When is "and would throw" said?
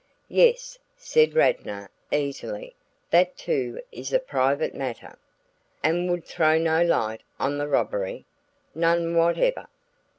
5.83-6.57